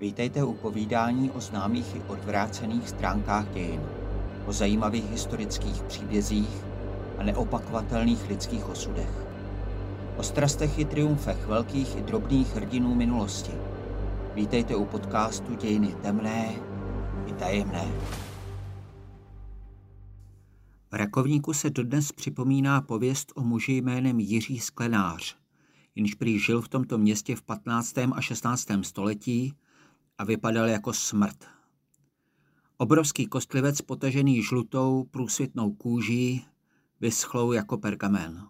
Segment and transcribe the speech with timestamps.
[0.00, 3.80] Vítejte u povídání o známých i odvrácených stránkách dějin,
[4.46, 6.64] o zajímavých historických příbězích
[7.18, 9.26] a neopakovatelných lidských osudech.
[10.16, 13.52] O strastech i triumfech velkých i drobných hrdinů minulosti.
[14.34, 16.54] Vítejte u podcastu Dějiny temné
[17.26, 17.92] i tajemné.
[20.90, 25.36] V Rakovníku se dodnes připomíná pověst o muži jménem Jiří Sklenář,
[25.94, 27.98] jenž prý žil v tomto městě v 15.
[27.98, 28.66] a 16.
[28.82, 29.54] století
[30.20, 31.44] a vypadal jako smrt.
[32.76, 36.46] Obrovský kostlivec potažený žlutou průsvitnou kůží,
[37.00, 38.48] vyschlou jako pergamen.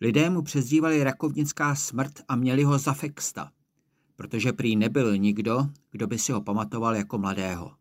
[0.00, 3.50] Lidé mu přezdívali rakovnická smrt a měli ho za fexta,
[4.16, 7.76] protože prý nebyl nikdo, kdo by si ho pamatoval jako mladého.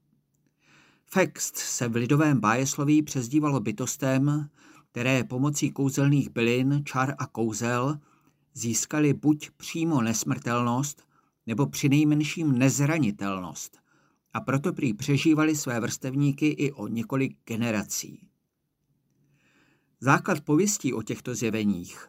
[1.05, 4.49] Fext se v lidovém bájesloví přezdívalo bytostem,
[4.91, 7.99] které pomocí kouzelných bylin, čar a kouzel
[8.53, 11.04] získali buď přímo nesmrtelnost,
[11.47, 13.77] nebo přinejmenším nezranitelnost
[14.33, 18.27] a proto prý přežívali své vrstevníky i o několik generací.
[19.99, 22.07] Základ pověstí o těchto zjeveních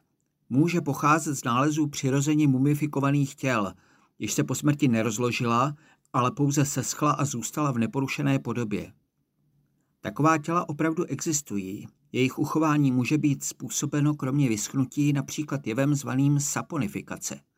[0.48, 3.72] může pocházet z nálezů přirozeně mumifikovaných těl,
[4.18, 5.76] jež se po smrti nerozložila,
[6.12, 8.92] ale pouze seschla a zůstala v neporušené podobě.
[10.00, 11.86] Taková těla opravdu existují.
[12.12, 17.40] Jejich uchování může být způsobeno kromě vyschnutí například jevem zvaným saponifikace–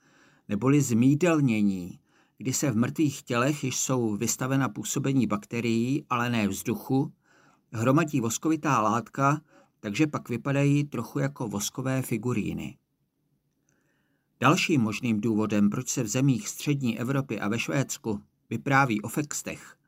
[0.48, 1.98] neboli zmídelnění,
[2.38, 7.12] kdy se v mrtvých tělech, již jsou vystavena působení bakterií, ale ne vzduchu,
[7.72, 9.40] hromadí voskovitá látka,
[9.80, 12.76] takže pak vypadají trochu jako voskové figuríny.
[14.40, 19.78] Dalším možným důvodem, proč se v zemích střední Evropy a ve Švédsku vypráví o fextech,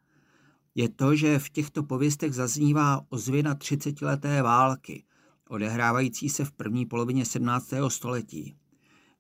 [0.75, 5.05] je to, že v těchto pověstech zaznívá ozvěna třicetileté války,
[5.49, 7.71] odehrávající se v první polovině 17.
[7.89, 8.57] století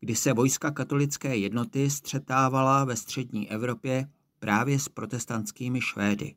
[0.00, 6.34] kdy se vojska katolické jednoty střetávala ve střední Evropě právě s protestantskými Švédy.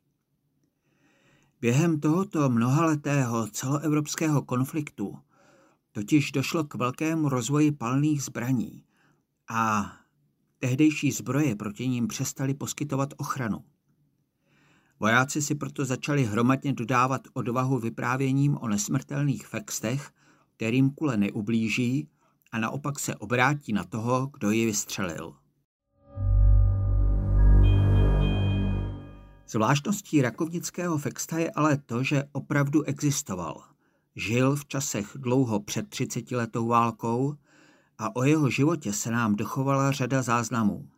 [1.61, 5.17] Během tohoto mnohaletého celoevropského konfliktu
[5.91, 8.83] totiž došlo k velkému rozvoji palných zbraní
[9.49, 9.91] a
[10.59, 13.63] tehdejší zbroje proti ním přestali poskytovat ochranu.
[14.99, 20.11] Vojáci si proto začali hromadně dodávat odvahu vyprávěním o nesmrtelných fextech,
[20.55, 22.07] kterým kule neublíží
[22.53, 25.33] a naopak se obrátí na toho, kdo ji vystřelil.
[29.47, 33.63] Zvláštností rakovnického fexta je ale to, že opravdu existoval.
[34.15, 37.35] Žil v časech dlouho před 30 letou válkou
[37.97, 40.89] a o jeho životě se nám dochovala řada záznamů.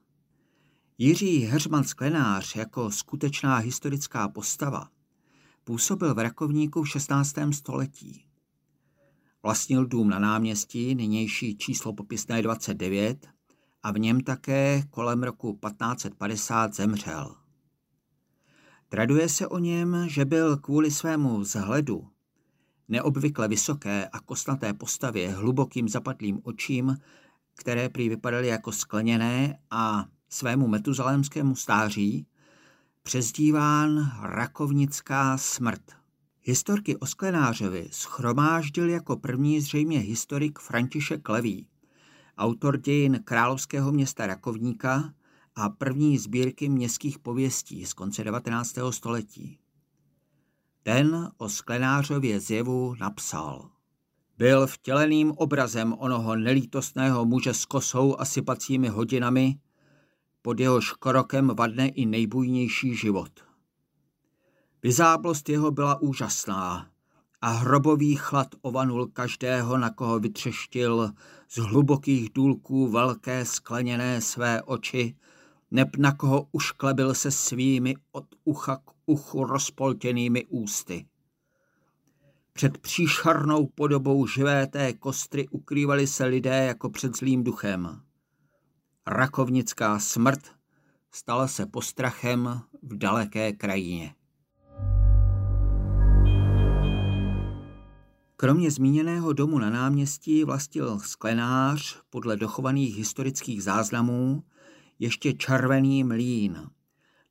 [0.98, 4.90] Jiří Heřman Sklenář jako skutečná historická postava
[5.66, 7.36] působil v Rakovníku v 16.
[7.52, 8.26] století.
[9.46, 13.28] Vlastnil dům na náměstí, nynější číslo popisné 29,
[13.84, 17.36] a v něm také kolem roku 1550 zemřel.
[18.90, 22.08] Traduje se o něm, že byl kvůli svému vzhledu,
[22.88, 26.98] neobvykle vysoké a kostnaté postavě, hlubokým zapadlým očím,
[27.56, 32.28] které prý vypadaly jako skleněné a svému metuzalémskému stáří,
[33.04, 36.05] přezdíván rakovnická smrt.
[36.48, 41.68] Historky o Sklenářovi schromáždil jako první zřejmě historik František Levý,
[42.38, 45.14] autor dějin královského města Rakovníka
[45.56, 48.76] a první sbírky městských pověstí z konce 19.
[48.90, 49.60] století.
[50.84, 53.70] Ten o Sklenářově zjevu napsal.
[54.38, 59.60] Byl vtěleným obrazem onoho nelítostného muže s kosou a sypacími hodinami,
[60.42, 63.55] pod jehož krokem vadne i nejbujnější život.
[64.86, 66.88] Vyzáblost jeho byla úžasná
[67.42, 71.12] a hrobový chlad ovanul každého, na koho vytřeštil
[71.50, 75.16] z hlubokých důlků velké skleněné své oči,
[75.72, 81.06] neb na koho ušklebil se svými od ucha k uchu rozpoltěnými ústy.
[82.54, 88.02] Před příšarnou podobou živé té kostry ukrývali se lidé jako před zlým duchem.
[89.08, 90.42] Rakovnická smrt
[91.12, 94.16] stala se postrachem v daleké krajině.
[98.38, 104.44] Kromě zmíněného domu na náměstí vlastnil sklenář podle dochovaných historických záznamů
[105.00, 106.70] ještě červený mlín,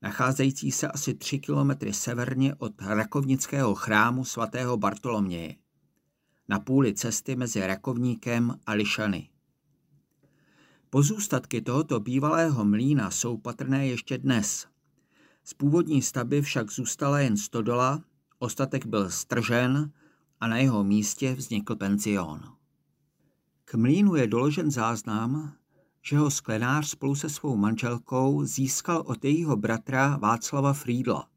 [0.02, 5.54] nacházející se asi tři kilometry severně od rakovnického chrámu svatého Bartoloměje,
[6.48, 9.28] na půli cesty mezi Rakovníkem a Lišany.
[10.90, 14.66] Pozůstatky tohoto bývalého mlína jsou patrné ještě dnes.
[15.44, 18.04] Z původní stavby však zůstala jen stodola,
[18.38, 19.92] ostatek byl stržen,
[20.40, 22.40] a na jeho místě vznikl penzion.
[23.64, 25.52] K mlínu je doložen záznam,
[26.02, 31.28] že ho sklenář spolu se svou manželkou získal od jejího bratra Václava Friedla,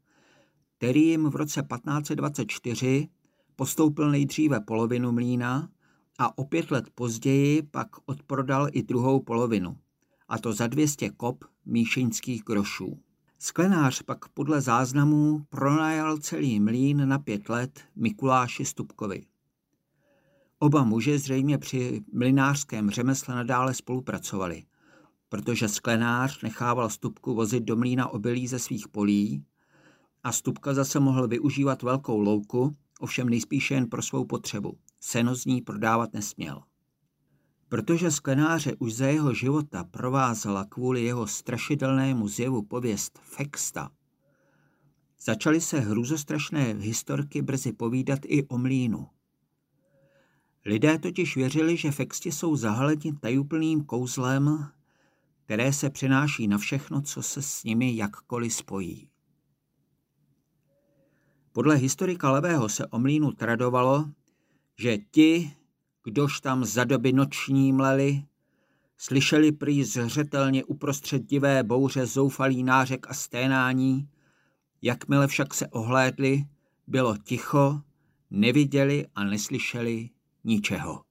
[0.78, 3.08] který jim v roce 1524
[3.56, 5.68] postoupil nejdříve polovinu mlína
[6.18, 9.76] a o pět let později pak odprodal i druhou polovinu,
[10.28, 12.98] a to za 200 kop míšeňských grošů.
[13.40, 19.26] Sklenář pak podle záznamů pronajal celý mlín na pět let Mikuláši Stupkovi.
[20.58, 24.64] Oba muže zřejmě při mlinářském řemesle nadále spolupracovali,
[25.28, 29.44] protože sklenář nechával Stupku vozit do mlína obilí ze svých polí
[30.24, 34.78] a Stupka zase mohl využívat velkou louku, ovšem nejspíše jen pro svou potřebu.
[35.00, 36.62] Seno z ní prodávat nesměl.
[37.68, 43.90] Protože sklenáře už za jeho života provázela kvůli jeho strašidelnému zjevu pověst Fexta,
[45.20, 49.08] začaly se hrůzostrašné historky brzy povídat i o mlínu.
[50.64, 54.68] Lidé totiž věřili, že Fexti jsou zahaleni tajuplným kouzlem,
[55.44, 59.08] které se přenáší na všechno, co se s nimi jakkoliv spojí.
[61.52, 64.10] Podle historika Levého se o mlínu tradovalo,
[64.78, 65.52] že ti,
[66.08, 68.22] kdož tam za doby noční mleli,
[68.98, 74.08] slyšeli prý zřetelně uprostřed divé bouře zoufalý nářek a sténání,
[74.82, 76.44] jakmile však se ohlédli,
[76.86, 77.80] bylo ticho,
[78.30, 80.10] neviděli a neslyšeli
[80.44, 81.02] ničeho.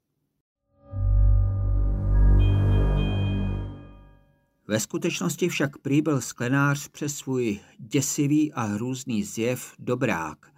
[4.68, 10.54] Ve skutečnosti však prý byl sklenář přes svůj děsivý a hrůzný zjev dobrák,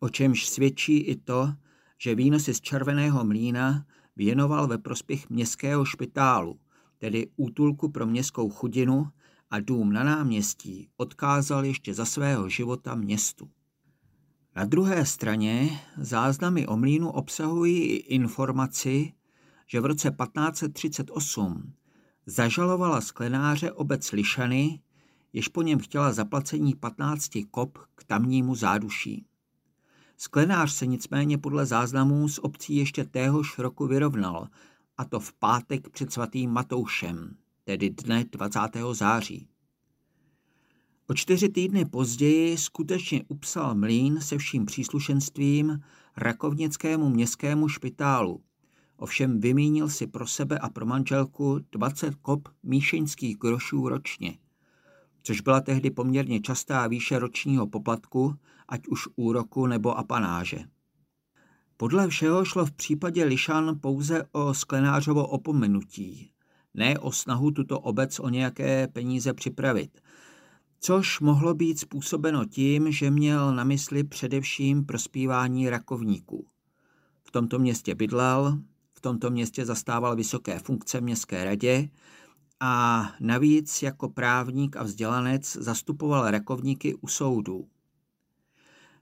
[0.00, 1.52] o čemž svědčí i to,
[2.04, 3.86] že výnosy z červeného mlína
[4.16, 6.60] věnoval ve prospěch městského špitálu,
[6.98, 9.08] tedy útulku pro městskou chudinu
[9.50, 13.50] a dům na náměstí odkázal ještě za svého života městu.
[14.56, 19.12] Na druhé straně záznamy o mlínu obsahují i informaci,
[19.66, 21.72] že v roce 1538
[22.26, 24.80] zažalovala sklenáře obec Lišany,
[25.32, 29.26] jež po něm chtěla zaplacení 15 kop k tamnímu záduší.
[30.16, 34.48] Sklenář se nicméně podle záznamů z obcí ještě téhož roku vyrovnal,
[34.98, 38.60] a to v pátek před svatým Matoušem, tedy dne 20.
[38.92, 39.48] září.
[41.06, 45.80] O čtyři týdny později skutečně upsal mlín se vším příslušenstvím
[46.16, 48.42] rakovnickému městskému špitálu.
[48.96, 54.38] Ovšem vymínil si pro sebe a pro manželku 20 kop míšeňských grošů ročně,
[55.26, 58.34] což byla tehdy poměrně častá výše ročního poplatku,
[58.68, 60.58] ať už úroku nebo apanáže.
[61.76, 66.30] Podle všeho šlo v případě Lišan pouze o sklenářovo opomenutí,
[66.74, 70.00] ne o snahu tuto obec o nějaké peníze připravit,
[70.80, 76.46] což mohlo být způsobeno tím, že měl na mysli především prospívání rakovníků.
[77.24, 78.58] V tomto městě bydlel,
[78.92, 81.88] v tomto městě zastával vysoké funkce městské radě
[82.60, 87.68] a navíc jako právník a vzdělanec zastupoval rakovníky u soudů.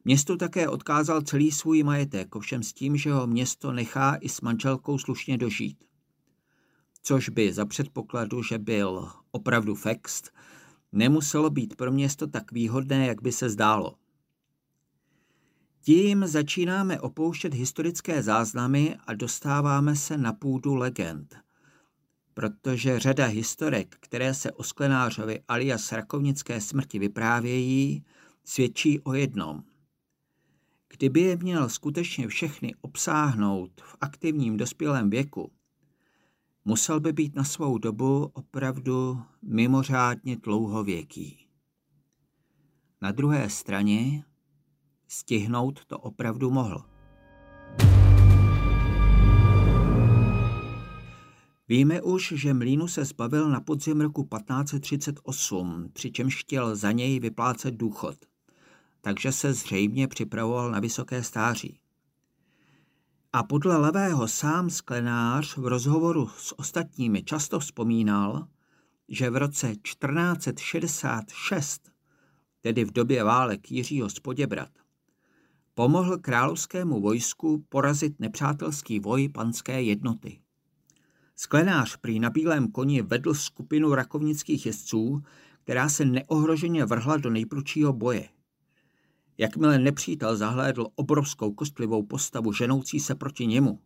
[0.05, 4.41] Městu také odkázal celý svůj majetek, ovšem s tím, že ho město nechá i s
[4.41, 5.85] manželkou slušně dožít.
[7.03, 10.31] Což by za předpokladu, že byl opravdu fext,
[10.93, 13.95] nemuselo být pro město tak výhodné, jak by se zdálo.
[15.81, 21.42] Tím začínáme opouštět historické záznamy a dostáváme se na půdu legend.
[22.35, 28.05] Protože řada historek, které se o sklenářovi alias rakovnické smrti vyprávějí,
[28.45, 29.63] svědčí o jednom–
[30.97, 35.53] Kdyby je měl skutečně všechny obsáhnout v aktivním dospělém věku,
[36.65, 41.47] musel by být na svou dobu opravdu mimořádně dlouhověký.
[43.01, 44.25] Na druhé straně
[45.09, 46.92] stihnout to opravdu mohl.
[51.73, 57.75] Víme už, že Mlínu se zbavil na podzim roku 1538, přičemž chtěl za něj vyplácet
[57.75, 58.17] důchod–
[59.03, 61.79] takže se zřejmě připravoval na vysoké stáří.
[63.33, 68.47] A podle levého sám sklenář v rozhovoru s ostatními často vzpomínal,
[69.09, 71.93] že v roce 1466,
[72.61, 74.71] tedy v době válek Jiřího Poděbrat,
[75.75, 80.42] pomohl královskému vojsku porazit nepřátelský voj panské jednoty.
[81.37, 85.23] Sklenář prý na bílém koni vedl skupinu rakovnických jezdců,
[85.65, 88.29] která se neohroženě vrhla do nejprudšího boje–
[89.39, 93.81] Jakmile nepřítel zahlédl obrovskou kostlivou postavu ženoucí se proti němu,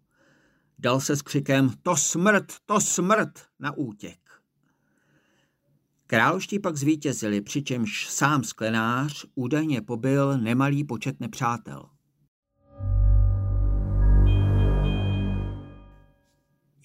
[0.79, 4.19] dal se s křikem to smrt, to smrt na útěk.
[6.07, 11.89] Královští pak zvítězili, přičemž sám sklenář údajně pobyl nemalý počet nepřátel.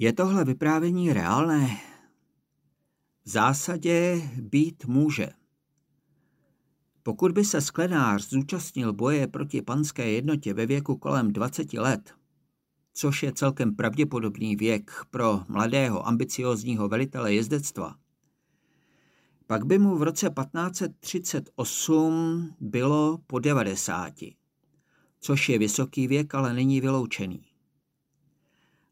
[0.01, 1.77] Je tohle vyprávění reálné?
[3.23, 5.29] V zásadě být může.
[7.03, 12.13] Pokud by se sklenář zúčastnil boje proti panské jednotě ve věku kolem 20 let,
[12.93, 17.95] což je celkem pravděpodobný věk pro mladého ambiciozního velitele jezdectva,
[19.47, 24.13] pak by mu v roce 1538 bylo po 90,
[25.19, 27.50] což je vysoký věk, ale není vyloučený.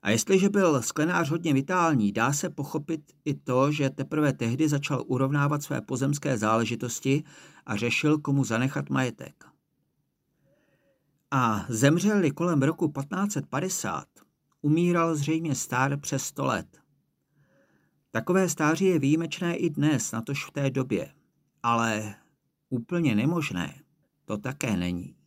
[0.01, 5.03] A jestliže byl sklenář hodně vitální, dá se pochopit i to, že teprve tehdy začal
[5.07, 7.23] urovnávat své pozemské záležitosti
[7.65, 9.45] a řešil, komu zanechat majetek.
[11.31, 14.05] A zemřeli kolem roku 1550,
[14.61, 16.79] umíral zřejmě stár přes 100 let.
[18.11, 21.13] Takové stáří je výjimečné i dnes, natož v té době.
[21.63, 22.15] Ale
[22.69, 23.73] úplně nemožné
[24.25, 25.18] to také není.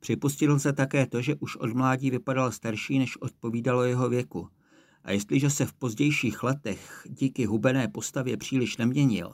[0.00, 4.48] Připustil se také to, že už od mládí vypadal starší, než odpovídalo jeho věku.
[5.04, 9.32] A jestliže se v pozdějších letech díky hubené postavě příliš neměnil,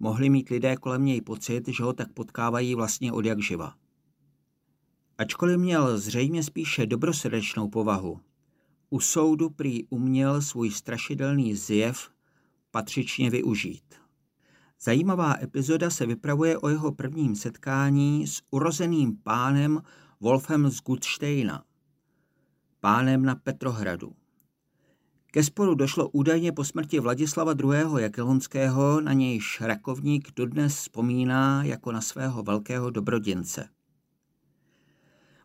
[0.00, 3.74] mohli mít lidé kolem něj pocit, že ho tak potkávají vlastně od jak živa.
[5.18, 8.20] Ačkoliv měl zřejmě spíše dobrosrdečnou povahu,
[8.90, 12.10] u soudu prý uměl svůj strašidelný zjev
[12.70, 13.99] patřičně využít.
[14.82, 19.82] Zajímavá epizoda se vypravuje o jeho prvním setkání s urozeným pánem
[20.20, 21.64] Wolfem z Gutsteina,
[22.80, 24.12] pánem na Petrohradu.
[25.26, 28.02] Ke sporu došlo údajně po smrti Vladislava II.
[28.02, 33.68] Jakelonského, na nějž Rakovník dodnes vzpomíná jako na svého velkého dobrodince.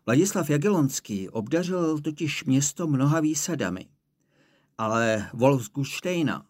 [0.06, 3.88] Vladislav Jagelonský obdařil totiž město mnoha výsadami,
[4.78, 6.46] ale Wolf z Gutsteina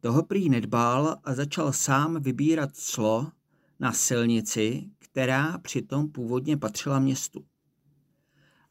[0.00, 3.32] toho prý nedbal a začal sám vybírat clo
[3.80, 7.44] na silnici, která přitom původně patřila městu.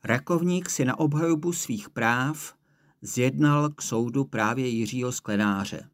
[0.04, 2.54] Rakovník si na obhajobu svých práv
[3.02, 5.90] zjednal k soudu právě Jiřího Sklenáře.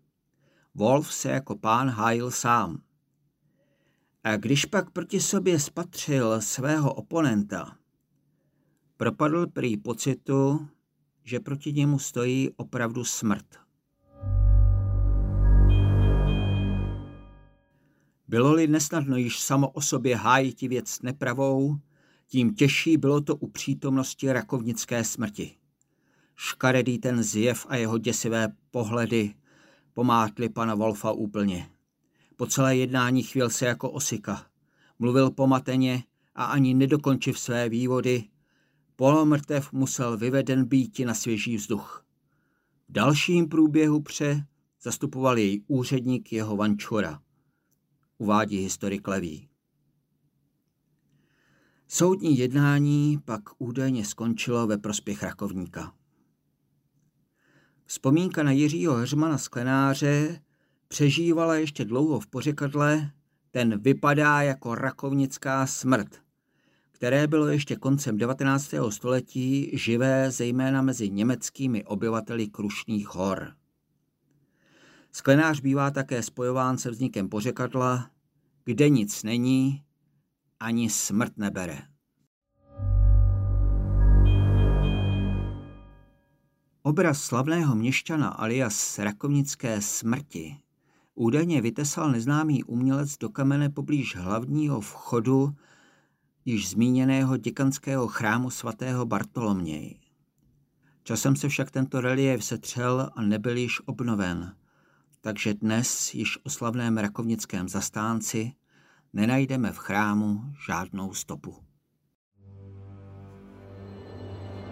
[0.76, 2.82] Wolf se jako pán hájil sám.
[4.24, 7.78] A když pak proti sobě spatřil svého oponenta,
[8.98, 10.68] propadl prý pocitu,
[11.24, 13.65] že proti němu stojí opravdu smrt.
[18.28, 21.78] Bylo-li nesnadno již samo o sobě hájiti věc nepravou,
[22.28, 25.56] tím těžší bylo to u přítomnosti rakovnické smrti.
[26.36, 29.36] Škaredý ten zjev a jeho děsivé pohledy
[29.94, 31.70] pomátli pana Wolfa úplně.
[32.36, 34.46] Po celé jednání chvěl se jako osika.
[35.00, 36.04] Mluvil pomateně
[36.36, 38.24] a ani nedokončiv své vývody,
[38.96, 42.06] polomrtev musel vyveden býti na svěží vzduch.
[42.90, 44.46] V dalším průběhu pře
[44.82, 47.22] zastupoval její úředník jeho vančura
[48.18, 49.50] uvádí historik Levý.
[51.88, 55.94] Soudní jednání pak údajně skončilo ve prospěch rakovníka.
[57.86, 60.42] Vzpomínka na Jiřího Hřmana Sklenáře
[60.88, 63.12] přežívala ještě dlouho v pořekadle,
[63.52, 66.22] ten vypadá jako rakovnická smrt,
[66.92, 68.74] které bylo ještě koncem 19.
[68.90, 73.54] století živé zejména mezi německými obyvateli Krušných hor.
[75.16, 78.10] Sklenář bývá také spojován se vznikem pořekadla,
[78.66, 79.84] kde nic není,
[80.60, 81.82] ani smrt nebere.
[86.82, 90.58] Obraz slavného měšťana alias rakovnické smrti
[91.14, 95.56] údajně vytesal neznámý umělec do kamene poblíž hlavního vchodu
[96.46, 100.00] již zmíněného děkanského chrámu svatého Bartoloměj.
[101.04, 104.56] Časem se však tento relief setřel a nebyl již obnoven–
[105.26, 108.52] takže dnes již o slavném rakovnickém zastánci
[109.14, 111.56] nenajdeme v chrámu žádnou stopu.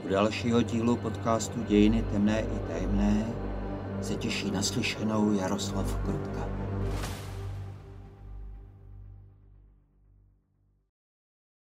[0.05, 3.25] U dalšího dílu podcastu Dějiny temné i tajemné
[4.01, 6.52] se těší naslyšenou Jaroslav Krutka.